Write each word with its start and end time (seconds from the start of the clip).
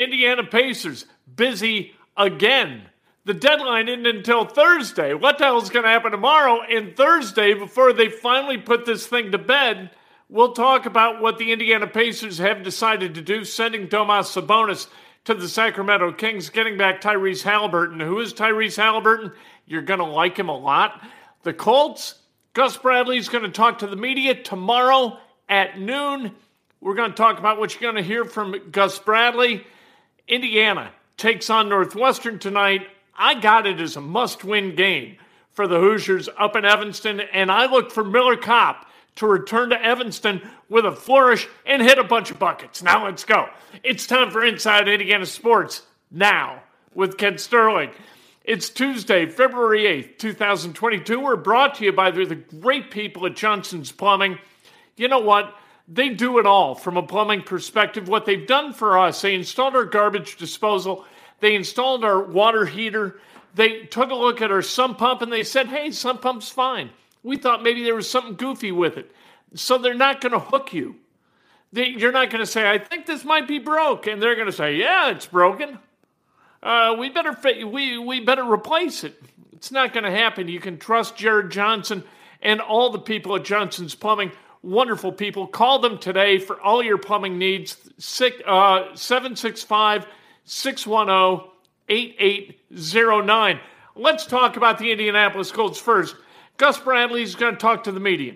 Indiana 0.00 0.42
Pacers 0.42 1.06
busy 1.36 1.92
again. 2.16 2.82
The 3.26 3.34
deadline 3.34 3.88
isn't 3.88 4.06
until 4.06 4.44
Thursday. 4.44 5.14
What 5.14 5.38
the 5.38 5.44
hell 5.44 5.62
is 5.62 5.70
going 5.70 5.84
to 5.84 5.90
happen 5.90 6.10
tomorrow 6.10 6.62
and 6.62 6.96
Thursday 6.96 7.54
before 7.54 7.92
they 7.92 8.08
finally 8.08 8.58
put 8.58 8.84
this 8.84 9.06
thing 9.06 9.30
to 9.32 9.38
bed? 9.38 9.90
We'll 10.28 10.52
talk 10.52 10.86
about 10.86 11.22
what 11.22 11.38
the 11.38 11.52
Indiana 11.52 11.86
Pacers 11.86 12.38
have 12.38 12.64
decided 12.64 13.14
to 13.14 13.22
do, 13.22 13.44
sending 13.44 13.88
Domas 13.88 14.34
Sabonis 14.34 14.88
to 15.24 15.34
the 15.34 15.48
Sacramento 15.48 16.12
Kings, 16.12 16.50
getting 16.50 16.76
back 16.76 17.00
Tyrese 17.00 17.44
Haliburton. 17.44 18.02
Who 18.02 18.20
is 18.20 18.34
Tyrese 18.34 18.76
Haliburton? 18.76 19.32
You're 19.64 19.82
going 19.82 20.00
to 20.00 20.06
like 20.06 20.36
him 20.36 20.48
a 20.48 20.56
lot. 20.56 21.02
The 21.44 21.54
Colts, 21.54 22.16
Gus 22.52 22.76
Bradley 22.76 23.16
is 23.16 23.28
going 23.28 23.44
to 23.44 23.50
talk 23.50 23.78
to 23.78 23.86
the 23.86 23.96
media 23.96 24.34
tomorrow 24.34 25.18
at 25.48 25.78
noon. 25.78 26.32
We're 26.80 26.94
going 26.94 27.10
to 27.10 27.16
talk 27.16 27.38
about 27.38 27.58
what 27.58 27.72
you're 27.72 27.92
going 27.92 28.02
to 28.02 28.06
hear 28.06 28.24
from 28.24 28.70
Gus 28.70 28.98
Bradley. 28.98 29.64
Indiana 30.26 30.92
takes 31.16 31.50
on 31.50 31.68
Northwestern 31.68 32.38
tonight. 32.38 32.86
I 33.16 33.34
got 33.40 33.66
it 33.66 33.80
as 33.80 33.96
a 33.96 34.00
must 34.00 34.44
win 34.44 34.74
game 34.74 35.16
for 35.52 35.68
the 35.68 35.78
Hoosiers 35.78 36.28
up 36.38 36.56
in 36.56 36.64
Evanston, 36.64 37.20
and 37.20 37.50
I 37.50 37.66
look 37.66 37.92
for 37.92 38.02
Miller 38.02 38.36
Kopp 38.36 38.90
to 39.16 39.26
return 39.26 39.70
to 39.70 39.80
Evanston 39.80 40.42
with 40.68 40.84
a 40.84 40.92
flourish 40.92 41.46
and 41.64 41.80
hit 41.80 41.98
a 41.98 42.04
bunch 42.04 42.30
of 42.30 42.38
buckets. 42.38 42.82
Now 42.82 43.04
let's 43.04 43.24
go. 43.24 43.48
It's 43.84 44.06
time 44.06 44.30
for 44.30 44.44
Inside 44.44 44.88
Indiana 44.88 45.26
Sports 45.26 45.82
now 46.10 46.62
with 46.94 47.16
Kent 47.16 47.40
Sterling. 47.40 47.90
It's 48.44 48.68
Tuesday, 48.68 49.26
February 49.26 49.84
8th, 49.84 50.18
2022. 50.18 51.20
We're 51.20 51.36
brought 51.36 51.76
to 51.76 51.84
you 51.84 51.92
by 51.92 52.10
the 52.10 52.34
great 52.34 52.90
people 52.90 53.24
at 53.26 53.36
Johnson's 53.36 53.92
Plumbing. 53.92 54.38
You 54.96 55.08
know 55.08 55.20
what? 55.20 55.54
They 55.86 56.08
do 56.08 56.38
it 56.38 56.46
all 56.46 56.74
from 56.74 56.96
a 56.96 57.02
plumbing 57.02 57.42
perspective. 57.42 58.08
What 58.08 58.24
they've 58.24 58.46
done 58.46 58.72
for 58.72 58.98
us, 58.98 59.20
they 59.20 59.34
installed 59.34 59.76
our 59.76 59.84
garbage 59.84 60.36
disposal, 60.36 61.04
they 61.40 61.54
installed 61.54 62.04
our 62.04 62.22
water 62.22 62.64
heater, 62.64 63.20
they 63.54 63.82
took 63.82 64.10
a 64.10 64.14
look 64.14 64.40
at 64.40 64.50
our 64.50 64.62
sump 64.62 64.98
pump 64.98 65.22
and 65.22 65.32
they 65.32 65.44
said, 65.44 65.66
hey, 65.68 65.90
sump 65.90 66.22
pump's 66.22 66.48
fine. 66.48 66.90
We 67.22 67.36
thought 67.36 67.62
maybe 67.62 67.82
there 67.82 67.94
was 67.94 68.08
something 68.08 68.34
goofy 68.34 68.72
with 68.72 68.96
it. 68.96 69.12
So 69.54 69.78
they're 69.78 69.94
not 69.94 70.20
going 70.20 70.32
to 70.32 70.38
hook 70.38 70.72
you. 70.72 70.96
They, 71.72 71.88
you're 71.88 72.12
not 72.12 72.30
going 72.30 72.44
to 72.44 72.50
say, 72.50 72.68
I 72.68 72.78
think 72.78 73.06
this 73.06 73.24
might 73.24 73.46
be 73.46 73.58
broke. 73.58 74.06
And 74.06 74.20
they're 74.20 74.34
going 74.34 74.46
to 74.46 74.52
say, 74.52 74.76
yeah, 74.76 75.10
it's 75.10 75.26
broken. 75.26 75.78
Uh, 76.62 76.96
we 76.98 77.10
better 77.10 77.32
fit, 77.32 77.68
we, 77.68 77.98
we 77.98 78.20
better 78.20 78.44
replace 78.44 79.04
it. 79.04 79.20
It's 79.52 79.70
not 79.70 79.92
going 79.92 80.04
to 80.04 80.10
happen. 80.10 80.48
You 80.48 80.60
can 80.60 80.78
trust 80.78 81.16
Jared 81.16 81.50
Johnson 81.50 82.04
and 82.42 82.60
all 82.60 82.90
the 82.90 82.98
people 82.98 83.36
at 83.36 83.44
Johnson's 83.44 83.94
Plumbing 83.94 84.32
wonderful 84.64 85.12
people. 85.12 85.46
Call 85.46 85.78
them 85.78 85.98
today 85.98 86.38
for 86.38 86.60
all 86.60 86.82
your 86.82 86.98
plumbing 86.98 87.38
needs. 87.38 87.76
Uh, 88.46 88.94
765 88.94 90.06
610 90.44 91.50
8809. 91.88 93.60
Let's 93.96 94.26
talk 94.26 94.56
about 94.56 94.78
the 94.78 94.90
Indianapolis 94.90 95.52
Colts 95.52 95.78
first. 95.78 96.16
Gus 96.56 96.78
Bradley 96.78 97.22
is 97.22 97.34
going 97.34 97.54
to 97.54 97.60
talk 97.60 97.84
to 97.84 97.92
the 97.92 98.00
media. 98.00 98.34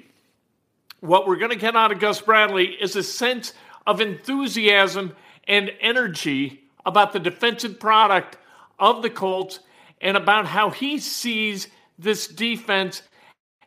What 1.01 1.27
we're 1.27 1.37
going 1.37 1.51
to 1.51 1.57
get 1.57 1.77
out 1.77 1.93
of 1.93 2.01
Gus 2.01 2.21
Bradley 2.21 2.67
is 2.67 2.95
a 2.97 3.03
sense 3.03 3.55
of 3.87 4.01
enthusiasm 4.01 5.17
and 5.47 5.73
energy 5.81 6.65
about 6.85 7.13
the 7.13 7.21
defensive 7.21 7.81
product 7.81 8.37
of 8.79 9.03
the 9.03 9.11
Colts 9.11 9.61
and 10.01 10.17
about 10.17 10.47
how 10.47 10.71
he 10.71 10.99
sees 10.99 11.69
this 11.99 12.27
defense 12.27 13.03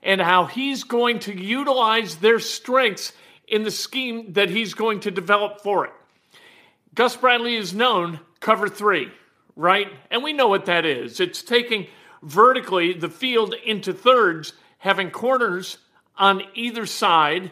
and 0.03 0.21
how 0.21 0.45
he's 0.45 0.83
going 0.83 1.19
to 1.19 1.33
utilize 1.33 2.15
their 2.15 2.39
strengths 2.39 3.13
in 3.47 3.63
the 3.63 3.71
scheme 3.71 4.33
that 4.33 4.49
he's 4.49 4.73
going 4.73 5.01
to 5.01 5.11
develop 5.11 5.61
for 5.61 5.85
it. 5.85 5.91
Gus 6.95 7.15
Bradley 7.15 7.55
is 7.55 7.73
known 7.73 8.19
cover 8.39 8.67
three, 8.67 9.11
right? 9.55 9.87
And 10.09 10.23
we 10.23 10.33
know 10.33 10.47
what 10.47 10.65
that 10.65 10.85
is. 10.85 11.19
It's 11.19 11.43
taking 11.43 11.87
vertically 12.21 12.93
the 12.93 13.09
field 13.09 13.53
into 13.65 13.93
thirds, 13.93 14.53
having 14.77 15.11
corners 15.11 15.77
on 16.17 16.41
either 16.53 16.85
side. 16.85 17.51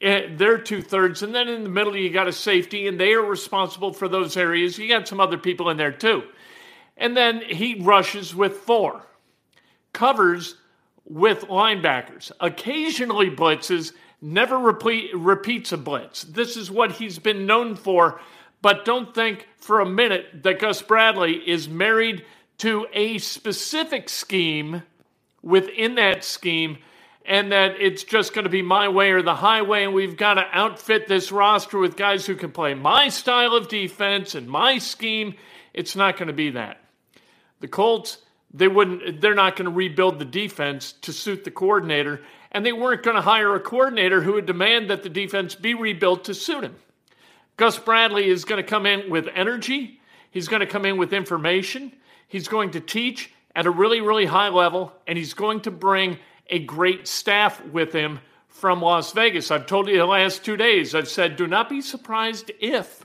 Eh, 0.00 0.28
they're 0.36 0.58
two 0.58 0.82
thirds, 0.82 1.22
and 1.22 1.34
then 1.34 1.48
in 1.48 1.62
the 1.62 1.70
middle 1.70 1.96
you 1.96 2.10
got 2.10 2.28
a 2.28 2.32
safety, 2.32 2.86
and 2.86 3.00
they 3.00 3.14
are 3.14 3.24
responsible 3.24 3.92
for 3.92 4.08
those 4.08 4.36
areas. 4.36 4.76
You 4.76 4.88
got 4.88 5.08
some 5.08 5.20
other 5.20 5.38
people 5.38 5.70
in 5.70 5.76
there 5.76 5.92
too. 5.92 6.24
And 6.98 7.16
then 7.16 7.40
he 7.40 7.80
rushes 7.80 8.34
with 8.34 8.58
four, 8.58 9.02
covers 9.92 10.56
with 11.06 11.42
linebackers. 11.42 12.32
Occasionally 12.40 13.30
blitzes, 13.30 13.92
never 14.20 14.58
repeat, 14.58 15.16
repeats 15.16 15.72
a 15.72 15.76
blitz. 15.76 16.24
This 16.24 16.56
is 16.56 16.70
what 16.70 16.92
he's 16.92 17.18
been 17.18 17.46
known 17.46 17.76
for. 17.76 18.20
But 18.62 18.84
don't 18.84 19.14
think 19.14 19.48
for 19.58 19.80
a 19.80 19.86
minute 19.86 20.42
that 20.42 20.58
Gus 20.58 20.82
Bradley 20.82 21.34
is 21.48 21.68
married 21.68 22.24
to 22.58 22.86
a 22.92 23.18
specific 23.18 24.08
scheme 24.08 24.82
within 25.42 25.94
that 25.96 26.24
scheme 26.24 26.78
and 27.26 27.52
that 27.52 27.80
it's 27.80 28.04
just 28.04 28.32
going 28.34 28.44
to 28.44 28.50
be 28.50 28.62
my 28.62 28.88
way 28.88 29.10
or 29.10 29.20
the 29.20 29.34
highway, 29.34 29.82
and 29.82 29.92
we've 29.92 30.16
got 30.16 30.34
to 30.34 30.46
outfit 30.52 31.08
this 31.08 31.32
roster 31.32 31.76
with 31.76 31.96
guys 31.96 32.24
who 32.24 32.36
can 32.36 32.52
play 32.52 32.72
my 32.72 33.08
style 33.08 33.54
of 33.54 33.68
defense 33.68 34.36
and 34.36 34.48
my 34.48 34.78
scheme. 34.78 35.34
It's 35.74 35.96
not 35.96 36.16
going 36.16 36.28
to 36.28 36.32
be 36.32 36.50
that. 36.50 36.80
The 37.58 37.68
Colts 37.68 38.18
they 38.56 38.68
wouldn't 38.68 39.20
they're 39.20 39.34
not 39.34 39.54
going 39.56 39.66
to 39.66 39.74
rebuild 39.74 40.18
the 40.18 40.24
defense 40.24 40.92
to 41.02 41.12
suit 41.12 41.44
the 41.44 41.50
coordinator 41.50 42.22
and 42.50 42.64
they 42.64 42.72
weren't 42.72 43.02
going 43.02 43.16
to 43.16 43.22
hire 43.22 43.54
a 43.54 43.60
coordinator 43.60 44.22
who 44.22 44.32
would 44.34 44.46
demand 44.46 44.88
that 44.88 45.02
the 45.02 45.08
defense 45.10 45.54
be 45.54 45.74
rebuilt 45.74 46.24
to 46.24 46.34
suit 46.34 46.64
him. 46.64 46.76
Gus 47.58 47.78
bradley 47.78 48.28
is 48.28 48.44
going 48.44 48.62
to 48.62 48.68
come 48.68 48.86
in 48.86 49.10
with 49.10 49.28
energy 49.34 50.00
he's 50.30 50.48
going 50.48 50.60
to 50.60 50.66
come 50.66 50.86
in 50.86 50.96
with 50.96 51.12
information 51.12 51.92
he's 52.28 52.48
going 52.48 52.70
to 52.70 52.80
teach 52.80 53.30
at 53.54 53.66
a 53.66 53.70
really 53.70 54.00
really 54.00 54.26
high 54.26 54.48
level 54.48 54.92
and 55.06 55.18
he's 55.18 55.34
going 55.34 55.60
to 55.60 55.70
bring 55.70 56.18
a 56.48 56.58
great 56.58 57.06
staff 57.06 57.62
with 57.66 57.92
him 57.92 58.20
from 58.48 58.80
las 58.80 59.12
vegas. 59.12 59.50
I've 59.50 59.66
told 59.66 59.88
you 59.88 59.98
the 59.98 60.06
last 60.06 60.44
two 60.44 60.56
days 60.56 60.94
i've 60.94 61.08
said 61.08 61.36
do 61.36 61.46
not 61.46 61.68
be 61.68 61.82
surprised 61.82 62.50
if 62.58 63.04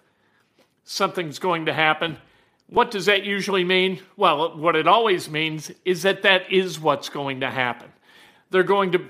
something's 0.86 1.40
going 1.40 1.66
to 1.66 1.74
happen 1.74 2.18
what 2.72 2.90
does 2.90 3.08
that 3.08 3.26
usually 3.26 3.66
mean? 3.66 4.00
Well, 4.16 4.58
what 4.58 4.78
it 4.78 4.88
always 4.88 5.30
means 5.30 5.72
is 5.84 6.04
that 6.04 6.22
that 6.22 6.52
is 6.54 6.80
what's 6.80 7.10
going 7.10 7.42
to 7.42 7.50
happen. 7.50 7.92
They're 8.50 8.64
going 8.64 8.94
to, 8.94 9.06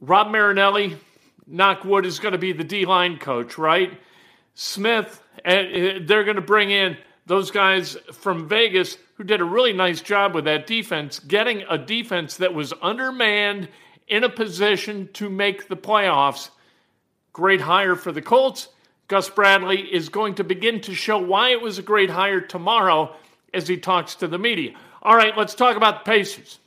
Rod 0.00 0.30
Marinelli, 0.30 0.96
Knockwood 1.48 2.06
is 2.06 2.18
going 2.18 2.32
to 2.32 2.38
be 2.38 2.52
the 2.52 2.64
D 2.64 2.86
line 2.86 3.18
coach, 3.18 3.58
right? 3.58 4.00
Smith, 4.54 5.22
and 5.44 6.08
they're 6.08 6.24
going 6.24 6.36
to 6.36 6.42
bring 6.42 6.70
in 6.70 6.96
those 7.26 7.50
guys 7.50 7.98
from 8.12 8.48
Vegas 8.48 8.96
who 9.16 9.24
did 9.24 9.42
a 9.42 9.44
really 9.44 9.74
nice 9.74 10.00
job 10.00 10.34
with 10.34 10.46
that 10.46 10.66
defense, 10.66 11.18
getting 11.18 11.62
a 11.68 11.76
defense 11.76 12.38
that 12.38 12.54
was 12.54 12.72
undermanned 12.80 13.68
in 14.08 14.24
a 14.24 14.30
position 14.30 15.10
to 15.12 15.28
make 15.28 15.68
the 15.68 15.76
playoffs. 15.76 16.48
Great 17.34 17.60
hire 17.60 17.94
for 17.94 18.10
the 18.10 18.22
Colts. 18.22 18.68
Gus 19.10 19.28
Bradley 19.28 19.80
is 19.92 20.08
going 20.08 20.36
to 20.36 20.44
begin 20.44 20.80
to 20.82 20.94
show 20.94 21.18
why 21.18 21.48
it 21.50 21.60
was 21.60 21.78
a 21.78 21.82
great 21.82 22.10
hire 22.10 22.40
tomorrow 22.40 23.16
as 23.52 23.66
he 23.66 23.76
talks 23.76 24.14
to 24.14 24.28
the 24.28 24.38
media. 24.38 24.72
All 25.02 25.16
right, 25.16 25.36
let's 25.36 25.56
talk 25.56 25.76
about 25.76 26.04
the 26.04 26.12
Pacers. 26.12 26.60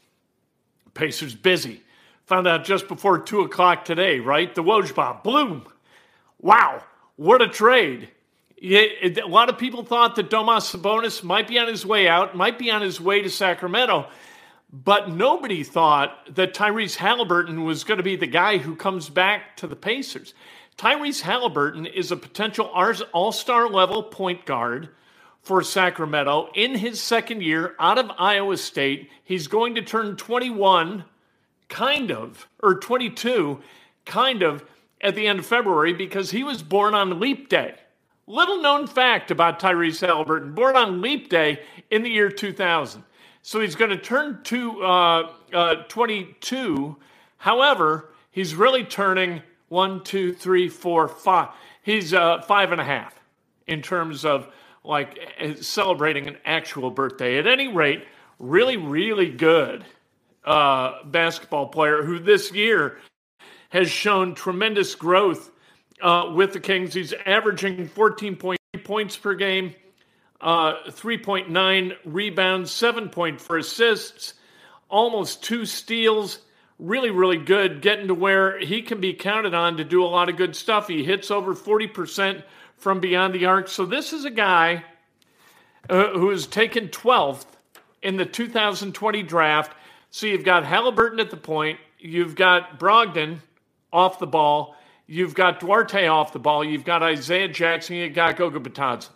Pacers 0.93 1.33
busy. 1.35 1.81
Found 2.25 2.45
out 2.45 2.65
just 2.65 2.89
before 2.89 3.19
2 3.19 3.43
o'clock 3.43 3.85
today, 3.85 4.19
right? 4.19 4.53
The 4.53 4.61
Woj 4.61 4.93
bomb. 4.93 5.21
Bloom. 5.23 5.65
Wow, 6.41 6.83
what 7.15 7.41
a 7.41 7.47
trade. 7.47 8.09
a 8.61 9.21
lot 9.25 9.47
of 9.47 9.57
people 9.57 9.85
thought 9.85 10.17
that 10.17 10.29
Domas 10.29 10.69
Sabonis 10.69 11.23
might 11.23 11.47
be 11.47 11.57
on 11.57 11.69
his 11.69 11.85
way 11.85 12.09
out, 12.09 12.35
might 12.35 12.59
be 12.59 12.69
on 12.69 12.81
his 12.81 12.99
way 12.99 13.21
to 13.21 13.29
Sacramento, 13.29 14.09
but 14.69 15.09
nobody 15.09 15.63
thought 15.63 16.35
that 16.35 16.53
Tyrese 16.53 16.97
Haliburton 16.97 17.63
was 17.63 17.85
going 17.85 17.99
to 17.99 18.03
be 18.03 18.17
the 18.17 18.27
guy 18.27 18.57
who 18.57 18.75
comes 18.75 19.07
back 19.07 19.55
to 19.57 19.67
the 19.67 19.77
Pacers. 19.77 20.33
Tyrese 20.77 21.21
Haliburton 21.21 21.91
is 21.91 22.11
a 22.11 22.17
potential 22.17 22.65
all 22.65 23.31
star 23.31 23.69
level 23.69 24.03
point 24.03 24.45
guard 24.45 24.89
for 25.41 25.61
Sacramento 25.61 26.49
in 26.55 26.75
his 26.75 27.01
second 27.01 27.43
year 27.43 27.75
out 27.79 27.97
of 27.97 28.11
Iowa 28.17 28.57
State. 28.57 29.09
He's 29.23 29.47
going 29.47 29.75
to 29.75 29.81
turn 29.81 30.15
21, 30.15 31.03
kind 31.67 32.11
of, 32.11 32.47
or 32.61 32.75
22, 32.75 33.61
kind 34.05 34.41
of, 34.41 34.63
at 35.01 35.15
the 35.15 35.27
end 35.27 35.39
of 35.39 35.45
February 35.45 35.93
because 35.93 36.31
he 36.31 36.43
was 36.43 36.63
born 36.63 36.93
on 36.93 37.19
Leap 37.19 37.49
Day. 37.49 37.75
Little 38.25 38.61
known 38.61 38.87
fact 38.87 39.31
about 39.31 39.59
Tyrese 39.59 40.07
Haliburton, 40.07 40.55
born 40.55 40.77
on 40.77 41.01
Leap 41.01 41.29
Day 41.29 41.59
in 41.91 42.03
the 42.03 42.09
year 42.09 42.29
2000. 42.29 43.03
So 43.41 43.59
he's 43.59 43.75
going 43.75 43.91
to 43.91 43.97
turn 43.97 44.39
to 44.43 44.81
uh, 44.81 45.31
uh, 45.53 45.75
22. 45.89 46.95
However, 47.35 48.13
he's 48.31 48.55
really 48.55 48.85
turning 48.85 49.41
one, 49.73 50.03
two, 50.03 50.31
three, 50.31 50.69
four, 50.69 51.07
five. 51.07 51.49
He's 51.81 52.13
uh, 52.13 52.41
five 52.43 52.71
and 52.71 52.79
a 52.79 52.83
half 52.83 53.19
in 53.65 53.81
terms 53.81 54.23
of 54.23 54.47
like 54.83 55.17
eh, 55.39 55.55
celebrating 55.61 56.27
an 56.27 56.37
actual 56.45 56.91
birthday. 56.91 57.39
At 57.39 57.47
any 57.47 57.67
rate, 57.67 58.05
really, 58.37 58.77
really 58.77 59.31
good 59.31 59.83
uh, 60.45 61.03
basketball 61.05 61.67
player 61.69 62.03
who 62.03 62.19
this 62.19 62.51
year 62.51 62.99
has 63.69 63.89
shown 63.89 64.35
tremendous 64.35 64.93
growth 64.93 65.49
uh, 66.03 66.31
with 66.35 66.53
the 66.53 66.59
Kings. 66.59 66.93
He's 66.93 67.13
averaging 67.25 67.89
14.3 67.89 68.57
points 68.83 69.17
per 69.17 69.33
game, 69.33 69.73
uh, 70.39 70.75
3.9 70.89 71.95
rebounds, 72.05 72.69
7.4 72.69 73.59
assists, 73.59 74.35
almost 74.87 75.43
two 75.43 75.65
steals. 75.65 76.39
Really, 76.79 77.11
really 77.11 77.37
good, 77.37 77.81
getting 77.81 78.07
to 78.07 78.13
where 78.13 78.59
he 78.59 78.81
can 78.81 78.99
be 78.99 79.13
counted 79.13 79.53
on 79.53 79.77
to 79.77 79.83
do 79.83 80.03
a 80.03 80.07
lot 80.07 80.29
of 80.29 80.37
good 80.37 80.55
stuff. 80.55 80.87
He 80.87 81.03
hits 81.03 81.29
over 81.31 81.53
40% 81.53 82.43
from 82.77 82.99
beyond 82.99 83.33
the 83.33 83.45
arc. 83.45 83.67
So 83.67 83.85
this 83.85 84.11
is 84.11 84.25
a 84.25 84.31
guy 84.31 84.83
uh, 85.89 86.09
who 86.09 86.31
is 86.31 86.47
taken 86.47 86.89
12th 86.89 87.45
in 88.01 88.17
the 88.17 88.25
2020 88.25 89.23
draft. 89.23 89.75
So 90.11 90.27
you've 90.27 90.43
got 90.43 90.63
Haliburton 90.63 91.19
at 91.19 91.29
the 91.29 91.37
point, 91.37 91.79
you've 91.99 92.35
got 92.35 92.79
Brogdon 92.79 93.39
off 93.91 94.19
the 94.19 94.27
ball, 94.27 94.75
you've 95.07 95.33
got 95.33 95.59
Duarte 95.59 96.07
off 96.07 96.33
the 96.33 96.39
ball, 96.39 96.63
you've 96.63 96.83
got 96.83 97.01
Isaiah 97.01 97.47
Jackson, 97.47 97.95
you've 97.95 98.13
got 98.13 98.35
Goga 98.37 98.59
Bitadze. 98.59 99.09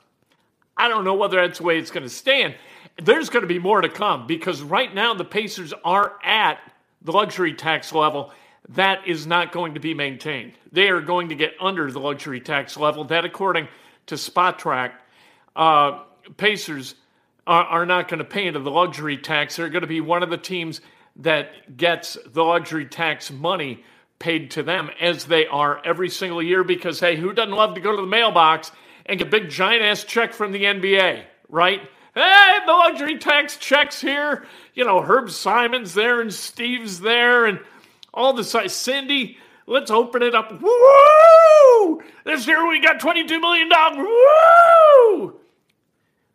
I 0.76 0.88
don't 0.88 1.04
know 1.04 1.16
whether 1.16 1.42
that's 1.42 1.58
the 1.58 1.66
way 1.66 1.78
it's 1.78 1.92
going 1.92 2.04
to 2.04 2.10
stand. 2.10 2.56
There's 3.02 3.30
going 3.30 3.42
to 3.42 3.48
be 3.48 3.60
more 3.60 3.82
to 3.82 3.90
come 3.90 4.28
because 4.28 4.62
right 4.62 4.94
now 4.94 5.14
the 5.14 5.26
Pacers 5.26 5.74
are 5.84 6.14
at 6.24 6.60
the 7.08 7.14
luxury 7.14 7.54
tax 7.54 7.94
level 7.94 8.32
that 8.70 9.08
is 9.08 9.26
not 9.26 9.54
going 9.54 9.76
to 9.76 9.80
be 9.80 9.94
maintained. 9.94 10.52
They 10.74 10.90
are 10.90 11.00
going 11.00 11.30
to 11.30 11.36
get 11.36 11.54
under 11.60 11.90
the 11.90 12.00
luxury 12.00 12.42
tax 12.42 12.76
level. 12.76 13.06
That, 13.06 13.24
according 13.24 13.70
to 14.08 14.16
Spotrac, 14.16 14.92
uh, 15.56 16.04
Pacers 16.36 16.96
are, 17.46 17.64
are 17.64 17.86
not 17.86 18.10
going 18.10 18.18
to 18.18 18.26
pay 18.26 18.46
into 18.46 18.60
the 18.60 18.70
luxury 18.70 19.18
tax. 19.18 19.56
They're 19.56 19.70
going 19.70 19.84
to 19.84 19.88
be 19.88 20.02
one 20.02 20.22
of 20.22 20.30
the 20.30 20.38
teams 20.38 20.82
that 21.18 21.78
gets 21.78 22.18
the 22.26 22.44
luxury 22.44 22.86
tax 22.86 23.32
money 23.32 23.86
paid 24.20 24.52
to 24.52 24.64
them, 24.64 24.90
as 25.00 25.26
they 25.26 25.48
are 25.48 25.82
every 25.86 26.10
single 26.10 26.44
year. 26.44 26.66
Because 26.66 27.00
hey, 27.00 27.16
who 27.16 27.32
doesn't 27.32 27.56
love 27.56 27.76
to 27.76 27.82
go 27.82 27.96
to 27.96 28.02
the 28.02 28.08
mailbox 28.08 28.74
and 29.06 29.18
get 29.18 29.30
a 29.30 29.32
big 29.32 29.50
giant 29.50 29.82
ass 29.82 30.04
check 30.04 30.34
from 30.34 30.52
the 30.52 30.66
NBA, 30.66 31.24
right? 31.48 31.82
Hey, 32.18 32.58
the 32.66 32.72
luxury 32.72 33.20
tax 33.20 33.58
checks 33.58 34.02
here. 34.02 34.48
You 34.74 34.86
know, 34.86 35.02
Herb 35.02 35.30
Simon's 35.30 35.94
there 35.94 36.20
and 36.20 36.34
Steve's 36.34 37.00
there 37.00 37.46
and 37.46 37.60
all 38.12 38.34
the 38.34 38.44
size. 38.44 38.74
Cindy, 38.74 39.38
let's 39.68 39.92
open 39.92 40.24
it 40.24 40.34
up. 40.34 40.60
Woo! 40.60 42.02
This 42.26 42.48
year 42.48 42.68
we 42.68 42.82
got 42.82 43.00
$22 43.00 43.40
million. 43.40 43.70
Woo! 43.98 45.40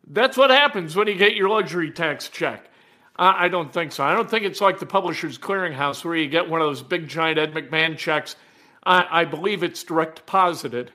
That's 0.07 0.37
what 0.37 0.51
happens 0.51 0.95
when 0.95 1.09
you 1.09 1.15
get 1.15 1.35
your 1.35 1.49
luxury 1.49 1.91
tax 1.91 2.29
check. 2.29 2.69
I 3.17 3.49
don't 3.49 3.73
think 3.73 3.91
so. 3.91 4.05
I 4.05 4.13
don't 4.15 4.29
think 4.29 4.45
it's 4.45 4.61
like 4.61 4.79
the 4.79 4.85
Publishers 4.85 5.37
Clearinghouse 5.37 6.05
where 6.05 6.15
you 6.15 6.29
get 6.29 6.49
one 6.49 6.61
of 6.61 6.67
those 6.67 6.81
big 6.81 7.09
giant 7.09 7.37
Ed 7.37 7.53
McMahon 7.53 7.97
checks. 7.97 8.37
I, 8.85 9.05
I 9.11 9.25
believe 9.25 9.63
it's 9.63 9.83
direct 9.83 10.15
deposited 10.15 10.93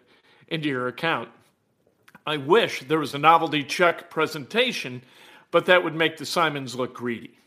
into 0.48 0.68
your 0.70 0.88
account. 0.88 1.28
I 2.28 2.36
wish 2.36 2.80
there 2.80 2.98
was 2.98 3.14
a 3.14 3.18
novelty 3.18 3.64
check 3.64 4.10
presentation, 4.10 5.02
but 5.50 5.66
that 5.66 5.82
would 5.82 5.94
make 5.94 6.16
the 6.16 6.26
Simons 6.26 6.74
look 6.74 6.94
greedy 6.94 7.38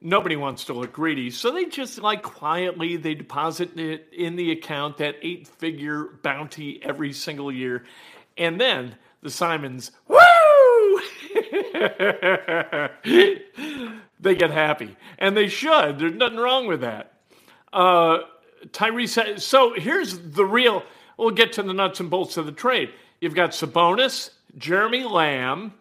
nobody 0.00 0.36
wants 0.36 0.64
to 0.64 0.72
look 0.72 0.92
greedy. 0.92 1.30
So 1.30 1.50
they 1.50 1.64
just 1.66 1.98
like 1.98 2.22
quietly 2.22 2.96
they 2.96 3.14
deposit 3.14 3.78
it 3.78 4.08
in 4.12 4.36
the 4.36 4.52
account 4.52 4.98
that 4.98 5.16
eight 5.22 5.48
figure 5.48 6.04
bounty 6.22 6.80
every 6.82 7.12
single 7.12 7.50
year. 7.50 7.84
And 8.36 8.60
then 8.60 8.96
the 9.22 9.30
Simons, 9.30 9.90
woo! 10.06 10.16
they 14.20 14.34
get 14.34 14.50
happy. 14.50 14.96
And 15.18 15.36
they 15.36 15.48
should. 15.48 15.98
There's 15.98 16.14
nothing 16.14 16.38
wrong 16.38 16.66
with 16.66 16.82
that. 16.82 17.12
Uh, 17.72 18.18
Tyrese, 18.68 19.40
so 19.40 19.74
here's 19.74 20.18
the 20.18 20.44
real, 20.44 20.82
we'll 21.16 21.30
get 21.30 21.54
to 21.54 21.62
the 21.62 21.72
nuts 21.72 22.00
and 22.00 22.10
bolts 22.10 22.36
of 22.36 22.46
the 22.46 22.52
trade. 22.52 22.90
You've 23.20 23.34
got 23.34 23.50
Sabonis, 23.50 24.30
Jeremy 24.58 25.04
Lamb, 25.04 25.72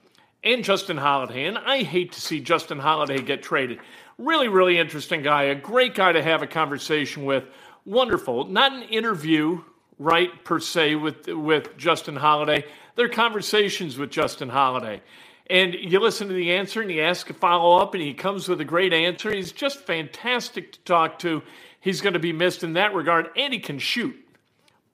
and 0.43 0.63
Justin 0.63 0.95
Holiday. 0.95 1.45
And 1.45 1.57
I 1.57 1.83
hate 1.83 2.13
to 2.13 2.21
see 2.21 2.39
Justin 2.39 2.79
Holiday 2.79 3.21
get 3.21 3.43
traded. 3.43 3.79
Really, 4.17 4.47
really 4.47 4.77
interesting 4.77 5.21
guy, 5.21 5.43
a 5.43 5.55
great 5.55 5.95
guy 5.95 6.13
to 6.13 6.23
have 6.23 6.41
a 6.41 6.47
conversation 6.47 7.25
with. 7.25 7.43
Wonderful. 7.85 8.45
Not 8.45 8.71
an 8.71 8.83
interview, 8.83 9.61
right, 9.99 10.43
per 10.45 10.59
se, 10.59 10.95
with, 10.95 11.27
with 11.27 11.75
Justin 11.77 12.15
Holiday. 12.15 12.63
They're 12.95 13.09
conversations 13.09 13.97
with 13.97 14.11
Justin 14.11 14.47
Holiday. 14.47 15.01
And 15.47 15.73
you 15.73 15.99
listen 15.99 16.29
to 16.29 16.33
the 16.33 16.53
answer 16.53 16.81
and 16.81 16.89
you 16.89 17.01
ask 17.01 17.29
a 17.29 17.33
follow 17.33 17.77
up, 17.77 17.93
and 17.93 18.01
he 18.01 18.13
comes 18.13 18.47
with 18.47 18.61
a 18.61 18.65
great 18.65 18.93
answer. 18.93 19.31
He's 19.31 19.51
just 19.51 19.79
fantastic 19.79 20.71
to 20.71 20.79
talk 20.79 21.19
to. 21.19 21.43
He's 21.81 22.01
going 22.01 22.13
to 22.13 22.19
be 22.19 22.33
missed 22.33 22.63
in 22.63 22.73
that 22.73 22.95
regard, 22.95 23.27
and 23.35 23.53
he 23.53 23.59
can 23.59 23.77
shoot. 23.77 24.15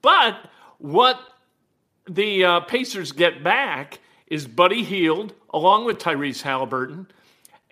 But 0.01 0.37
what 0.79 1.19
the 2.09 2.43
uh, 2.43 2.59
Pacers 2.61 3.11
get 3.11 3.43
back 3.43 3.99
is 4.27 4.47
Buddy 4.47 4.83
Hield, 4.83 5.33
along 5.53 5.85
with 5.85 5.99
Tyrese 5.99 6.43
Haliburton, 6.43 7.07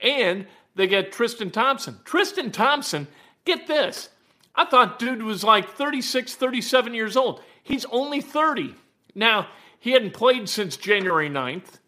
and 0.01 0.45
they 0.75 0.87
get 0.87 1.11
Tristan 1.11 1.51
Thompson. 1.51 1.99
Tristan 2.03 2.51
Thompson, 2.51 3.07
get 3.45 3.67
this. 3.67 4.09
I 4.55 4.65
thought 4.65 4.99
dude 4.99 5.23
was 5.23 5.43
like 5.43 5.69
36, 5.69 6.35
37 6.35 6.93
years 6.93 7.15
old. 7.15 7.41
He's 7.63 7.85
only 7.85 8.21
30. 8.21 8.75
Now, 9.15 9.47
he 9.79 9.91
hadn't 9.91 10.13
played 10.13 10.49
since 10.49 10.75
January 10.75 11.29
9th, 11.29 11.79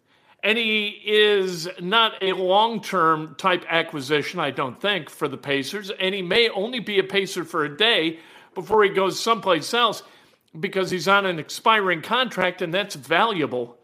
and 0.42 0.56
he 0.56 1.00
is 1.04 1.68
not 1.80 2.14
a 2.22 2.32
long 2.32 2.80
term 2.80 3.34
type 3.36 3.64
acquisition, 3.68 4.40
I 4.40 4.50
don't 4.50 4.80
think, 4.80 5.10
for 5.10 5.28
the 5.28 5.36
Pacers. 5.36 5.90
And 5.90 6.14
he 6.14 6.22
may 6.22 6.48
only 6.48 6.80
be 6.80 6.98
a 6.98 7.04
Pacer 7.04 7.44
for 7.44 7.64
a 7.64 7.76
day 7.76 8.18
before 8.54 8.82
he 8.82 8.90
goes 8.90 9.20
someplace 9.20 9.72
else 9.74 10.02
because 10.58 10.90
he's 10.90 11.08
on 11.08 11.26
an 11.26 11.38
expiring 11.38 12.02
contract, 12.02 12.62
and 12.62 12.72
that's 12.72 12.94
valuable 12.94 13.78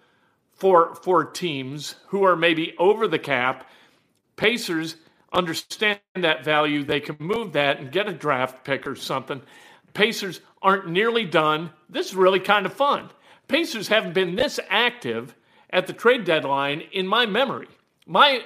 for, 0.52 0.94
for 0.96 1.24
teams 1.24 1.94
who 2.08 2.24
are 2.24 2.36
maybe 2.36 2.74
over 2.78 3.08
the 3.08 3.18
cap 3.18 3.68
Pacers 4.38 4.96
understand 5.32 5.98
that 6.14 6.44
value. 6.44 6.84
They 6.84 7.00
can 7.00 7.16
move 7.18 7.52
that 7.52 7.80
and 7.80 7.92
get 7.92 8.08
a 8.08 8.12
draft 8.12 8.64
pick 8.64 8.86
or 8.86 8.94
something. 8.94 9.42
Pacers 9.92 10.40
aren't 10.62 10.88
nearly 10.88 11.24
done. 11.24 11.70
This 11.90 12.08
is 12.08 12.14
really 12.14 12.40
kind 12.40 12.64
of 12.64 12.72
fun. 12.72 13.10
Pacers 13.48 13.88
haven't 13.88 14.14
been 14.14 14.36
this 14.36 14.60
active 14.70 15.34
at 15.70 15.86
the 15.86 15.92
trade 15.92 16.24
deadline 16.24 16.82
in 16.92 17.06
my 17.06 17.26
memory. 17.26 17.68
My 18.06 18.40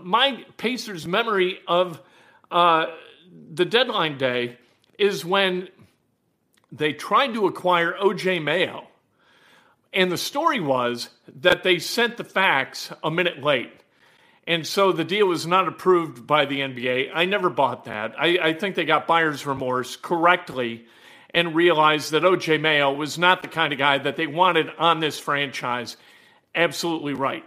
my 0.00 0.44
Pacers 0.56 1.06
memory 1.06 1.60
of 1.68 2.00
uh, 2.50 2.86
the 3.52 3.64
deadline 3.64 4.18
day 4.18 4.58
is 4.98 5.24
when 5.24 5.68
they 6.74 6.92
tried 6.92 7.34
to 7.34 7.46
acquire 7.46 7.94
OJ 7.94 8.42
Mayo 8.42 8.88
And 9.92 10.10
the 10.10 10.18
story 10.18 10.60
was 10.60 11.08
that 11.42 11.62
they 11.62 11.78
sent 11.78 12.16
the 12.16 12.24
fax 12.24 12.92
a 13.02 13.10
minute 13.10 13.42
late. 13.42 13.72
And 14.46 14.66
so 14.66 14.92
the 14.92 15.04
deal 15.04 15.26
was 15.26 15.46
not 15.46 15.68
approved 15.68 16.26
by 16.26 16.46
the 16.46 16.60
NBA. 16.60 17.10
I 17.14 17.26
never 17.26 17.48
bought 17.48 17.84
that. 17.84 18.14
I, 18.18 18.38
I 18.42 18.52
think 18.54 18.74
they 18.74 18.84
got 18.84 19.06
buyer's 19.06 19.46
remorse 19.46 19.96
correctly 19.96 20.84
and 21.32 21.54
realized 21.54 22.10
that 22.10 22.24
OJ 22.24 22.60
Mayo 22.60 22.92
was 22.92 23.18
not 23.18 23.42
the 23.42 23.48
kind 23.48 23.72
of 23.72 23.78
guy 23.78 23.98
that 23.98 24.16
they 24.16 24.26
wanted 24.26 24.68
on 24.78 25.00
this 25.00 25.18
franchise. 25.18 25.96
Absolutely 26.54 27.14
right. 27.14 27.44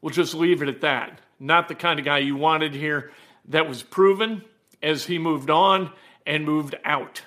We'll 0.00 0.14
just 0.14 0.34
leave 0.34 0.62
it 0.62 0.68
at 0.68 0.82
that. 0.82 1.20
Not 1.40 1.68
the 1.68 1.74
kind 1.74 1.98
of 1.98 2.04
guy 2.04 2.18
you 2.18 2.36
wanted 2.36 2.74
here. 2.74 3.10
That 3.48 3.68
was 3.68 3.82
proven 3.82 4.42
as 4.82 5.04
he 5.04 5.18
moved 5.18 5.50
on 5.50 5.90
and 6.26 6.44
moved 6.44 6.76
out. 6.84 7.22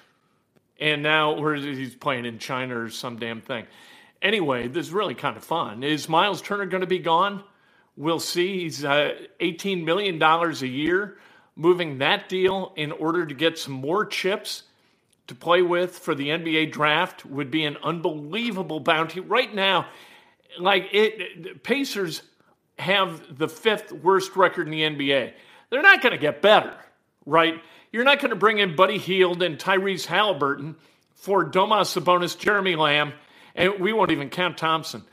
And 0.79 1.01
now 1.01 1.39
where 1.39 1.55
he's 1.55 1.95
playing 1.95 2.25
in 2.25 2.39
China 2.39 2.79
or 2.79 2.89
some 2.89 3.17
damn 3.17 3.41
thing. 3.41 3.65
Anyway, 4.21 4.67
this 4.67 4.87
is 4.87 4.93
really 4.93 5.15
kind 5.15 5.37
of 5.37 5.43
fun. 5.43 5.83
Is 5.83 6.07
Miles 6.07 6.41
Turner 6.41 6.65
going 6.65 6.81
to 6.81 6.87
be 6.87 6.99
gone? 6.99 7.43
We'll 7.95 8.19
see. 8.19 8.61
He's 8.61 8.85
uh, 8.85 9.13
$18 9.39 9.83
million 9.83 10.21
a 10.21 10.51
year. 10.65 11.17
Moving 11.55 11.97
that 11.97 12.29
deal 12.29 12.73
in 12.75 12.91
order 12.91 13.25
to 13.25 13.33
get 13.33 13.57
some 13.57 13.73
more 13.73 14.05
chips 14.05 14.63
to 15.27 15.35
play 15.35 15.61
with 15.61 15.97
for 15.97 16.15
the 16.15 16.29
NBA 16.29 16.71
draft 16.71 17.25
would 17.25 17.51
be 17.51 17.65
an 17.65 17.77
unbelievable 17.83 18.79
bounty. 18.79 19.19
Right 19.19 19.53
now, 19.53 19.87
like 20.59 20.87
it, 20.91 21.63
Pacers 21.63 22.21
have 22.79 23.37
the 23.37 23.47
fifth 23.47 23.91
worst 23.91 24.35
record 24.35 24.67
in 24.67 24.71
the 24.71 24.81
NBA. 24.81 25.33
They're 25.69 25.81
not 25.81 26.01
going 26.01 26.13
to 26.13 26.19
get 26.19 26.41
better, 26.41 26.73
right? 27.25 27.61
You're 27.91 28.03
not 28.03 28.19
going 28.19 28.31
to 28.31 28.35
bring 28.35 28.59
in 28.59 28.75
Buddy 28.75 28.97
Hield 28.97 29.41
and 29.41 29.57
Tyrese 29.57 30.05
Haliburton 30.05 30.75
for 31.15 31.49
Domas 31.49 31.97
Sabonis, 31.97 32.37
Jeremy 32.37 32.75
Lamb, 32.75 33.13
and 33.55 33.79
we 33.79 33.93
won't 33.93 34.11
even 34.11 34.29
count 34.29 34.57
Thompson 34.57 35.03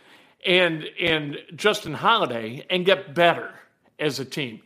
and 0.45 0.85
and 1.01 1.39
Justin 1.55 1.95
Holiday 1.95 2.67
and 2.69 2.85
get 2.85 3.15
better 3.15 3.51
as 3.99 4.21
a 4.21 4.25
team. 4.25 4.61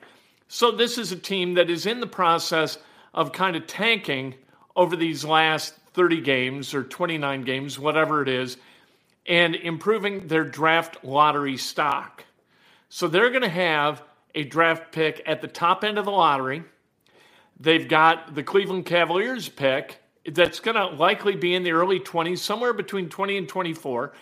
So 0.49 0.71
this 0.71 0.99
is 0.99 1.13
a 1.13 1.17
team 1.17 1.55
that 1.55 1.71
is 1.71 1.87
in 1.87 2.01
the 2.01 2.07
process 2.07 2.79
of 3.13 3.33
kind 3.33 3.57
of 3.57 3.67
tanking 3.67 4.35
over 4.75 4.97
these 4.97 5.25
last 5.25 5.75
30 5.95 6.21
games 6.23 6.75
or 6.75 6.85
29 6.85 7.43
games, 7.43 7.79
whatever 7.79 8.23
it 8.23 8.29
is, 8.29 8.57
and 9.27 9.55
improving 9.55 10.29
their 10.29 10.45
draft 10.45 11.05
lottery 11.05 11.57
stock. 11.57 12.25
So 12.89 13.09
they're 13.09 13.31
going 13.31 13.43
to 13.43 13.49
have 13.49 14.03
a 14.35 14.45
draft 14.45 14.93
pick 14.93 15.23
at 15.27 15.41
the 15.41 15.49
top 15.49 15.85
end 15.85 15.99
of 15.99 16.07
the 16.07 16.11
lottery. 16.11 16.65
They've 17.61 17.89
got 17.89 18.35
the 18.35 18.43
Cleveland 18.43 18.87
Cavaliers 18.87 19.49
pick 19.49 20.01
that's 20.25 20.61
going 20.61 20.77
to 20.77 20.87
likely 20.87 21.35
be 21.35 21.55
in 21.55 21.63
the 21.63 21.73
early 21.73 21.99
20s, 21.99 22.39
somewhere 22.39 22.73
between 22.73 23.09
20 23.09 23.39
and 23.39 23.49
24. 23.49 24.13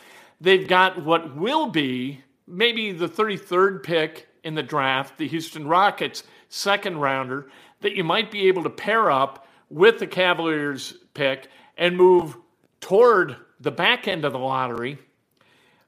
They've 0.40 0.66
got 0.66 1.04
what 1.04 1.36
will 1.36 1.66
be 1.66 2.22
maybe 2.46 2.92
the 2.92 3.08
33rd 3.08 3.82
pick 3.82 4.28
in 4.44 4.54
the 4.54 4.62
draft, 4.62 5.18
the 5.18 5.28
Houston 5.28 5.66
Rockets 5.66 6.22
second 6.48 6.98
rounder, 6.98 7.48
that 7.80 7.96
you 7.96 8.04
might 8.04 8.30
be 8.30 8.46
able 8.48 8.62
to 8.62 8.70
pair 8.70 9.10
up 9.10 9.46
with 9.68 9.98
the 9.98 10.06
Cavaliers 10.06 10.94
pick 11.12 11.48
and 11.76 11.96
move 11.96 12.36
toward 12.80 13.36
the 13.60 13.70
back 13.70 14.06
end 14.06 14.24
of 14.24 14.32
the 14.32 14.38
lottery, 14.38 14.98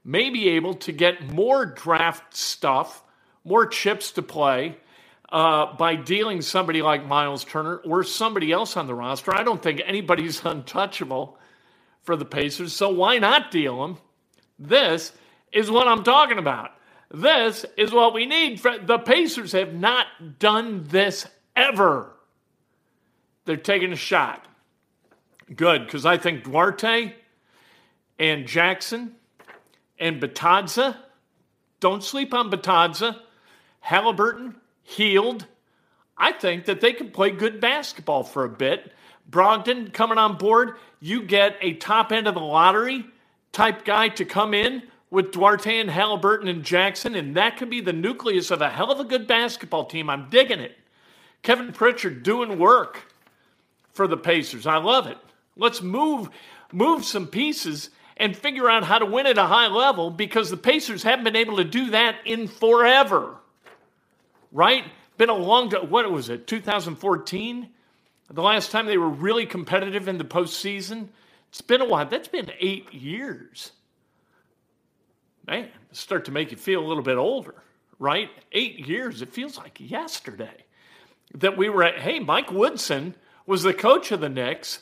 may 0.05 0.31
be 0.31 0.49
able 0.49 0.75
to 0.75 0.91
get 0.91 1.33
more 1.33 1.65
draft 1.65 2.37
stuff, 2.37 3.05
more 3.45 3.67
chips 3.67 4.11
to 4.13 4.23
play 4.23 4.77
uh, 5.31 5.75
by 5.77 5.95
dealing 5.97 6.41
somebody 6.41 6.83
like 6.83 7.07
Miles 7.07 7.45
Turner 7.45 7.77
or 7.79 8.03
somebody 8.03 8.51
else 8.53 8.77
on 8.77 8.87
the 8.87 8.95
roster. 8.95 9.35
I 9.35 9.43
don't 9.43 9.63
think 9.63 9.83
anybody's 9.85 10.41
untouchable 10.45 11.39
for 12.03 12.17
the 12.17 12.25
Pacers, 12.25 12.73
so 12.73 12.89
why 12.89 13.19
not 13.19 13.51
deal 13.51 13.83
them? 13.83 13.99
This 14.59 15.13
is 15.53 15.71
what 15.71 15.87
I'm 15.87 16.03
talking 16.03 16.39
about. 16.39 16.71
This 17.11 17.65
is 17.77 17.93
what 17.93 18.13
we 18.13 18.27
need. 18.27 18.63
The 18.63 18.99
Pacers 18.99 19.53
have 19.53 19.73
not 19.73 20.39
done 20.39 20.85
this 20.89 21.27
ever. 21.57 22.13
They're 23.45 23.57
taking 23.57 23.93
a 23.93 23.97
shot. 23.97 24.47
Good, 25.55 25.87
because 25.87 26.05
I 26.05 26.19
think 26.19 26.45
Duarte 26.45 27.15
and 28.19 28.47
Jackson 28.47 29.15
and 29.99 30.21
Bitadze, 30.21 30.97
don't 31.81 32.05
sleep 32.05 32.35
on 32.35 32.51
Bitadze, 32.51 33.17
Haliburton, 33.85 34.55
Hield. 34.89 35.47
I 36.17 36.33
think 36.33 36.65
that 36.65 36.81
they 36.81 36.95
can 36.95 37.11
play 37.11 37.31
good 37.31 37.61
basketball 37.61 38.25
for 38.25 38.45
a 38.45 38.49
bit. 38.49 38.93
Brogdon 39.31 39.93
coming 39.93 40.17
on 40.17 40.39
board, 40.39 40.77
you 40.99 41.23
get 41.23 41.57
a 41.61 41.75
top 41.75 42.11
end 42.11 42.27
of 42.27 42.35
the 42.35 42.41
lottery 42.41 43.05
type 43.53 43.85
guy 43.85 44.09
to 44.09 44.25
come 44.25 44.55
in 44.55 44.83
with 45.11 45.31
Duarte 45.31 45.79
and 45.79 45.91
Haliburton 45.91 46.49
and 46.49 46.65
Jackson, 46.65 47.15
and 47.15 47.37
that 47.37 47.59
could 47.59 47.69
be 47.69 47.83
the 47.83 47.93
nucleus 47.93 48.51
of 48.51 48.63
a 48.63 48.71
hell 48.71 48.91
of 48.91 48.99
a 48.99 49.05
good 49.05 49.27
basketball 49.27 49.85
team. 49.85 50.09
I'm 50.09 50.31
digging 50.31 50.61
it. 50.61 50.77
Kevin 51.43 51.73
Pritchard 51.73 52.23
doing 52.23 52.59
work 52.59 53.13
for 53.93 54.07
the 54.07 54.17
Pacers. 54.17 54.67
I 54.67 54.79
love 54.79 55.07
it. 55.07 55.19
Let's 55.55 55.83
move 55.83 56.31
move 56.73 57.05
some 57.05 57.27
pieces 57.27 57.91
and 58.17 58.37
figure 58.37 58.69
out 58.69 58.85
how 58.85 58.99
to 58.99 59.07
win 59.07 59.27
at 59.27 59.39
a 59.39 59.45
high 59.45 59.69
level 59.69 60.11
because 60.11 60.51
the 60.51 60.57
Pacers 60.57 61.03
haven't 61.03 61.25
been 61.25 61.37
able 61.37 61.59
to 61.59 61.65
do 61.65 61.91
that 61.91 62.17
in 62.25 62.49
forever. 62.49 63.37
Right? 64.53 64.85
Been 65.17 65.29
a 65.29 65.35
long 65.35 65.71
time. 65.71 65.91
What 65.91 66.11
was 66.11 66.29
it? 66.29 66.47
2014? 66.47 67.69
The 68.31 68.43
last 68.43 68.71
time 68.71 68.87
they 68.87 68.99
were 68.99 69.09
really 69.09 69.47
competitive 69.47 70.07
in 70.07 70.19
the 70.19 70.25
postseason. 70.25 71.09
It's 71.49 71.61
been 71.61 71.81
a 71.81 71.87
while. 71.87 72.07
That's 72.07 72.29
been 72.29 72.51
eight 72.61 72.93
years. 72.93 73.73
Man, 75.47 75.69
start 75.93 76.27
to 76.27 76.31
make 76.31 76.51
you 76.51 76.59
feel 76.59 76.85
a 76.85 76.87
little 76.87 77.03
bit 77.03 77.17
older, 77.17 77.55
right? 77.99 78.29
Eight 78.53 78.87
years. 78.87 79.23
It 79.23 79.33
feels 79.33 79.57
like 79.57 79.79
yesterday 79.81 80.65
that 81.35 81.57
we 81.57 81.71
were 81.71 81.85
at. 81.85 82.01
Hey, 82.01 82.19
Mike 82.19 82.53
Woodson 82.53 83.15
was 83.47 83.63
the 83.63 83.73
coach 83.73 84.13
of 84.13 84.21
the 84.21 84.29
Knicks 84.29 84.81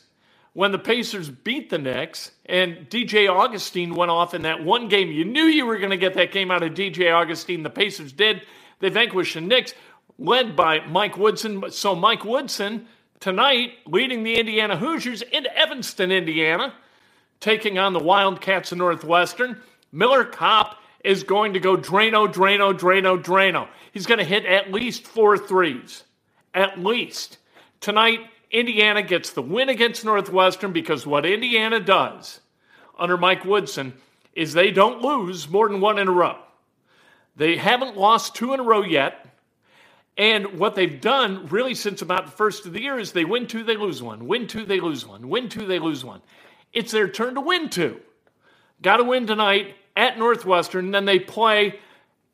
when 0.54 0.72
the 0.72 0.78
Pacers 0.78 1.28
beat 1.28 1.70
the 1.70 1.78
Knicks, 1.78 2.32
and 2.46 2.88
DJ 2.90 3.30
Augustin 3.30 3.94
went 3.94 4.10
off 4.10 4.34
in 4.34 4.42
that 4.42 4.64
one 4.64 4.88
game. 4.88 5.12
You 5.12 5.24
knew 5.24 5.44
you 5.44 5.66
were 5.66 5.78
going 5.78 5.90
to 5.90 5.96
get 5.96 6.14
that 6.14 6.32
game 6.32 6.50
out 6.50 6.62
of 6.62 6.72
DJ 6.72 7.14
Augustin. 7.14 7.62
The 7.62 7.70
Pacers 7.70 8.10
did. 8.10 8.42
They 8.80 8.88
vanquished 8.88 9.34
the 9.34 9.40
Knicks, 9.40 9.74
led 10.18 10.56
by 10.56 10.80
Mike 10.86 11.16
Woodson. 11.16 11.70
So 11.70 11.94
Mike 11.94 12.24
Woodson 12.24 12.86
tonight 13.20 13.74
leading 13.86 14.22
the 14.22 14.38
Indiana 14.38 14.76
Hoosiers 14.76 15.22
in 15.22 15.46
Evanston, 15.54 16.12
Indiana, 16.12 16.74
taking 17.40 17.78
on 17.78 17.92
the 17.92 18.00
Wildcats 18.00 18.72
of 18.72 18.78
Northwestern. 18.78 19.60
Miller 19.92 20.24
Kopp 20.24 20.80
is 21.04 21.22
going 21.22 21.52
to 21.52 21.60
go 21.60 21.76
Drano, 21.76 22.32
Drano, 22.32 22.76
Drano, 22.76 23.22
Drano. 23.22 23.68
He's 23.92 24.06
going 24.06 24.18
to 24.18 24.24
hit 24.24 24.44
at 24.44 24.72
least 24.72 25.06
four 25.06 25.38
threes. 25.38 26.04
At 26.52 26.78
least. 26.78 27.38
Tonight, 27.80 28.20
Indiana 28.50 29.02
gets 29.02 29.30
the 29.30 29.42
win 29.42 29.68
against 29.68 30.04
Northwestern 30.04 30.72
because 30.72 31.06
what 31.06 31.26
Indiana 31.26 31.80
does 31.80 32.40
under 32.98 33.16
Mike 33.16 33.44
Woodson 33.44 33.94
is 34.34 34.52
they 34.52 34.70
don't 34.70 35.02
lose 35.02 35.48
more 35.48 35.68
than 35.68 35.80
one 35.80 35.98
in 35.98 36.08
a 36.08 36.12
row. 36.12 36.38
They 37.36 37.56
haven't 37.56 37.96
lost 37.96 38.34
two 38.34 38.54
in 38.54 38.60
a 38.60 38.62
row 38.64 38.82
yet. 38.82 39.26
And 40.18 40.58
what 40.58 40.74
they've 40.74 41.00
done 41.00 41.46
really 41.48 41.74
since 41.74 42.00
about 42.00 42.24
the 42.24 42.32
first 42.32 42.64
of 42.64 42.72
the 42.72 42.80
year 42.80 42.98
is 42.98 43.12
they 43.12 43.26
win 43.26 43.46
two, 43.46 43.64
they 43.64 43.76
lose 43.76 44.02
one, 44.02 44.26
win 44.26 44.46
two, 44.46 44.64
they 44.64 44.80
lose 44.80 45.06
one, 45.06 45.28
win 45.28 45.50
two, 45.50 45.66
they 45.66 45.78
lose 45.78 46.04
one. 46.04 46.22
It's 46.72 46.92
their 46.92 47.08
turn 47.08 47.34
to 47.34 47.40
win 47.42 47.68
two. 47.68 48.00
Got 48.80 48.96
to 48.96 49.04
win 49.04 49.26
tonight 49.26 49.74
at 49.94 50.18
Northwestern, 50.18 50.90
then 50.90 51.04
they 51.04 51.18
play 51.18 51.78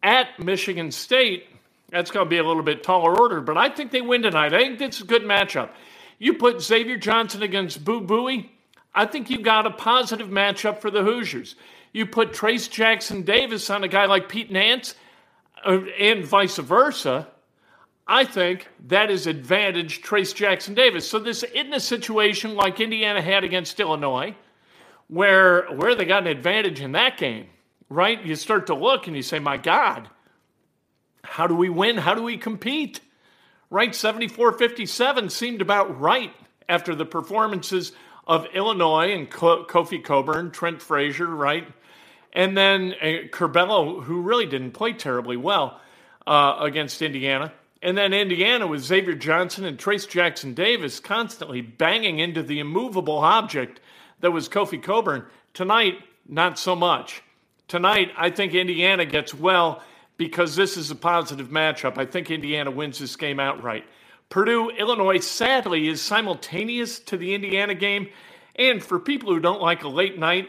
at 0.02 0.38
Michigan 0.38 0.92
State. 0.92 1.46
That's 1.90 2.10
going 2.10 2.26
to 2.26 2.30
be 2.30 2.38
a 2.38 2.44
little 2.44 2.62
bit 2.62 2.84
taller 2.84 3.18
order, 3.18 3.40
but 3.40 3.56
I 3.56 3.68
think 3.68 3.90
they 3.90 4.00
win 4.00 4.22
tonight. 4.22 4.54
I 4.54 4.60
think 4.60 4.80
it's 4.80 5.00
a 5.00 5.04
good 5.04 5.22
matchup. 5.22 5.70
You 6.18 6.34
put 6.34 6.62
Xavier 6.62 6.96
Johnson 6.96 7.42
against 7.42 7.84
Boo 7.84 8.00
Buie, 8.00 8.48
I 8.94 9.06
think 9.06 9.30
you've 9.30 9.42
got 9.42 9.66
a 9.66 9.70
positive 9.70 10.28
matchup 10.28 10.80
for 10.80 10.90
the 10.90 11.02
Hoosiers. 11.02 11.56
You 11.92 12.06
put 12.06 12.32
Trayce 12.32 12.70
Jackson 12.70 13.22
Davis 13.22 13.68
on 13.68 13.84
a 13.84 13.88
guy 13.88 14.06
like 14.06 14.28
Pete 14.28 14.50
Nance, 14.50 14.94
uh, 15.64 15.80
and 15.98 16.24
vice 16.24 16.56
versa. 16.56 17.28
I 18.06 18.24
think 18.24 18.68
that 18.88 19.10
is 19.10 19.26
advantage 19.26 20.02
Trayce 20.02 20.34
Jackson 20.34 20.74
Davis. 20.74 21.08
So 21.08 21.18
this 21.18 21.42
isn't 21.42 21.72
a 21.72 21.80
situation 21.80 22.54
like 22.54 22.80
Indiana 22.80 23.22
had 23.22 23.44
against 23.44 23.78
Illinois, 23.78 24.34
where 25.08 25.66
where 25.66 25.94
they 25.94 26.04
got 26.04 26.22
an 26.22 26.28
advantage 26.28 26.80
in 26.80 26.92
that 26.92 27.16
game, 27.16 27.46
right? 27.88 28.22
You 28.24 28.34
start 28.36 28.66
to 28.66 28.74
look 28.74 29.06
and 29.06 29.14
you 29.14 29.22
say, 29.22 29.38
my 29.38 29.56
God, 29.56 30.08
how 31.22 31.46
do 31.46 31.54
we 31.54 31.68
win? 31.68 31.98
How 31.98 32.14
do 32.14 32.22
we 32.22 32.36
compete? 32.36 33.00
Right? 33.70 33.94
74 33.94 34.58
57 34.58 35.30
seemed 35.30 35.62
about 35.62 36.00
right 36.00 36.34
after 36.68 36.94
the 36.94 37.06
performances 37.06 37.92
of 38.26 38.46
Illinois 38.54 39.12
and 39.12 39.30
Kofi 39.30 40.02
Cockburn, 40.02 40.50
Trent 40.50 40.82
Frazier, 40.82 41.26
right? 41.26 41.66
And 42.32 42.56
then 42.56 42.94
uh, 43.00 43.06
Curbelo, 43.30 44.02
who 44.02 44.22
really 44.22 44.46
didn't 44.46 44.72
play 44.72 44.92
terribly 44.92 45.36
well 45.36 45.80
uh, 46.26 46.56
against 46.60 47.02
Indiana. 47.02 47.52
And 47.82 47.98
then 47.98 48.12
Indiana 48.12 48.66
with 48.66 48.82
Xavier 48.82 49.14
Johnson 49.14 49.64
and 49.64 49.76
Trayce 49.76 50.08
Jackson 50.08 50.54
Davis 50.54 51.00
constantly 51.00 51.60
banging 51.60 52.20
into 52.20 52.42
the 52.42 52.60
immovable 52.60 53.18
object 53.18 53.80
that 54.20 54.30
was 54.30 54.48
Kofi 54.48 54.82
Cockburn. 54.82 55.26
Tonight, 55.52 55.98
not 56.28 56.58
so 56.58 56.76
much. 56.76 57.22
Tonight, 57.68 58.10
I 58.16 58.30
think 58.30 58.54
Indiana 58.54 59.04
gets 59.04 59.34
well 59.34 59.82
because 60.16 60.54
this 60.54 60.76
is 60.76 60.90
a 60.90 60.94
positive 60.94 61.48
matchup. 61.48 61.98
I 61.98 62.06
think 62.06 62.30
Indiana 62.30 62.70
wins 62.70 62.98
this 62.98 63.16
game 63.16 63.40
outright. 63.40 63.84
Purdue, 64.28 64.70
Illinois, 64.70 65.18
sadly, 65.18 65.88
is 65.88 66.00
simultaneous 66.00 67.00
to 67.00 67.16
the 67.16 67.34
Indiana 67.34 67.74
game. 67.74 68.08
And 68.54 68.82
for 68.82 68.98
people 68.98 69.32
who 69.34 69.40
don't 69.40 69.60
like 69.60 69.82
a 69.82 69.88
late 69.88 70.18
night, 70.18 70.48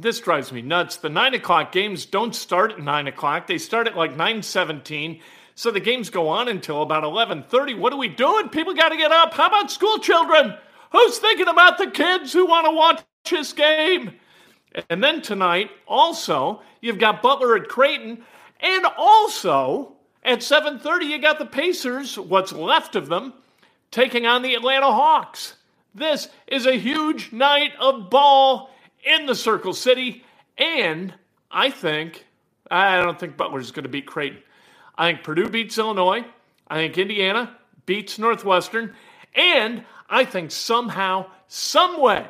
this 0.00 0.20
drives 0.20 0.52
me 0.52 0.62
nuts. 0.62 0.96
The 0.96 1.08
nine 1.08 1.34
o'clock 1.34 1.72
games 1.72 2.06
don't 2.06 2.34
start 2.34 2.72
at 2.72 2.80
nine 2.80 3.06
o'clock. 3.06 3.46
They 3.46 3.58
start 3.58 3.86
at 3.86 3.96
like 3.96 4.16
nine 4.16 4.42
seventeen. 4.42 5.20
So 5.54 5.70
the 5.70 5.80
games 5.80 6.10
go 6.10 6.28
on 6.28 6.48
until 6.48 6.82
about 6.82 7.04
eleven 7.04 7.42
thirty. 7.42 7.74
What 7.74 7.92
are 7.92 7.98
we 7.98 8.08
doing? 8.08 8.48
People 8.48 8.74
got 8.74 8.90
to 8.90 8.96
get 8.96 9.12
up. 9.12 9.34
How 9.34 9.48
about 9.48 9.70
school 9.70 9.98
children? 9.98 10.54
Who's 10.92 11.18
thinking 11.18 11.48
about 11.48 11.78
the 11.78 11.90
kids 11.90 12.32
who 12.32 12.46
want 12.46 12.66
to 12.66 12.72
watch 12.72 13.02
this 13.30 13.52
game? 13.52 14.12
And 14.88 15.02
then 15.02 15.20
tonight, 15.20 15.70
also, 15.86 16.62
you've 16.80 16.98
got 16.98 17.22
Butler 17.22 17.56
at 17.56 17.68
Creighton, 17.68 18.24
and 18.60 18.86
also 18.96 19.96
at 20.22 20.40
7:30 20.40 21.04
you 21.04 21.18
got 21.18 21.38
the 21.38 21.46
Pacers, 21.46 22.18
what's 22.18 22.52
left 22.52 22.96
of 22.96 23.08
them, 23.08 23.34
taking 23.90 24.26
on 24.26 24.42
the 24.42 24.54
Atlanta 24.54 24.86
Hawks. 24.86 25.56
This 25.94 26.28
is 26.46 26.66
a 26.66 26.78
huge 26.78 27.32
night 27.32 27.72
of 27.80 28.10
ball 28.10 28.70
in 29.04 29.26
the 29.26 29.34
Circle 29.34 29.72
City, 29.74 30.24
and 30.58 31.14
I 31.50 31.70
think 31.70 32.26
I 32.70 33.00
don't 33.00 33.18
think 33.18 33.36
Butler's 33.36 33.70
going 33.70 33.84
to 33.84 33.88
beat 33.88 34.06
Creighton. 34.06 34.38
I 34.96 35.12
think 35.12 35.24
Purdue 35.24 35.48
beats 35.48 35.78
Illinois. 35.78 36.24
I 36.68 36.76
think 36.76 36.98
Indiana 36.98 37.56
beats 37.86 38.18
Northwestern, 38.18 38.94
and 39.34 39.84
I 40.08 40.24
think 40.24 40.50
somehow, 40.50 41.26
some 41.48 42.00
way, 42.00 42.26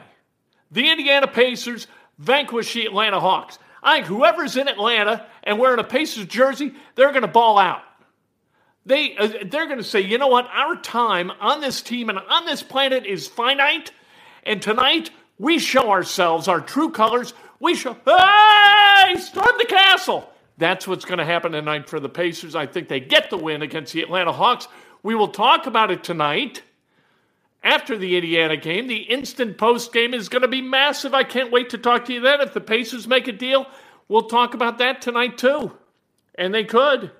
the 0.70 0.90
Indiana 0.90 1.26
Pacers 1.26 1.86
vanquish 2.18 2.72
the 2.72 2.86
Atlanta 2.86 3.20
Hawks. 3.20 3.58
I 3.82 3.96
think 3.96 4.06
whoever's 4.06 4.56
in 4.56 4.68
Atlanta 4.68 5.26
and 5.42 5.58
wearing 5.58 5.80
a 5.80 5.84
Pacers 5.84 6.26
jersey, 6.26 6.74
they're 6.94 7.10
going 7.10 7.22
to 7.22 7.28
ball 7.28 7.58
out. 7.58 7.82
They 8.86 9.16
uh, 9.16 9.28
they're 9.46 9.66
going 9.66 9.78
to 9.78 9.84
say, 9.84 10.00
you 10.00 10.16
know 10.16 10.28
what, 10.28 10.46
our 10.46 10.76
time 10.76 11.30
on 11.40 11.60
this 11.60 11.82
team 11.82 12.08
and 12.08 12.18
on 12.18 12.46
this 12.46 12.62
planet 12.62 13.04
is 13.04 13.26
finite, 13.26 13.92
and 14.44 14.62
tonight 14.62 15.10
we 15.40 15.58
show 15.58 15.90
ourselves 15.90 16.48
our 16.48 16.60
true 16.60 16.90
colors. 16.90 17.32
We 17.60 17.74
show, 17.74 17.94
hey, 18.04 19.16
storm 19.16 19.56
the 19.58 19.64
castle. 19.66 20.30
That's 20.58 20.86
what's 20.86 21.06
going 21.06 21.18
to 21.18 21.24
happen 21.24 21.52
tonight 21.52 21.88
for 21.88 21.98
the 21.98 22.10
Pacers. 22.10 22.54
I 22.54 22.66
think 22.66 22.88
they 22.88 23.00
get 23.00 23.30
the 23.30 23.38
win 23.38 23.62
against 23.62 23.94
the 23.94 24.02
Atlanta 24.02 24.32
Hawks. 24.32 24.68
We 25.02 25.14
will 25.14 25.28
talk 25.28 25.66
about 25.66 25.90
it 25.90 26.04
tonight 26.04 26.62
after 27.64 27.96
the 27.96 28.16
Indiana 28.16 28.58
game. 28.58 28.86
The 28.86 28.98
instant 28.98 29.56
post 29.56 29.94
game 29.94 30.12
is 30.12 30.28
going 30.28 30.42
to 30.42 30.48
be 30.48 30.60
massive. 30.60 31.14
I 31.14 31.24
can't 31.24 31.50
wait 31.50 31.70
to 31.70 31.78
talk 31.78 32.04
to 32.04 32.12
you 32.12 32.20
then. 32.20 32.42
If 32.42 32.52
the 32.52 32.60
Pacers 32.60 33.08
make 33.08 33.26
a 33.26 33.32
deal, 33.32 33.66
we'll 34.08 34.28
talk 34.28 34.52
about 34.52 34.76
that 34.78 35.00
tonight 35.00 35.38
too. 35.38 35.72
And 36.34 36.52
they 36.52 36.64
could. 36.64 37.12